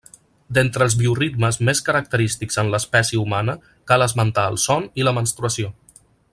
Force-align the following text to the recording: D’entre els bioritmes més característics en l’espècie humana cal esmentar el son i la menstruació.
D’entre 0.57 0.85
els 0.85 0.95
bioritmes 1.01 1.59
més 1.69 1.81
característics 1.89 2.57
en 2.63 2.73
l’espècie 2.77 3.21
humana 3.27 3.57
cal 3.93 4.09
esmentar 4.09 4.49
el 4.55 4.59
son 4.67 4.89
i 5.03 5.07
la 5.09 5.15
menstruació. 5.21 5.75